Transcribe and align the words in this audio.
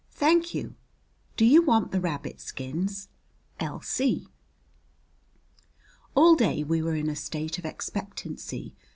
Thank 0.13 0.55
you. 0.55 0.73
Do 1.37 1.45
you 1.45 1.61
want 1.61 1.91
the 1.91 1.99
rabbit 2.01 2.41
skins? 2.41 3.09
L.C. 3.59 4.25
All 6.15 6.33
day 6.33 6.63
we 6.63 6.81
were 6.81 6.95
in 6.95 7.07
a 7.07 7.15
state 7.15 7.59
of 7.59 7.65
expectancy. 7.65 8.73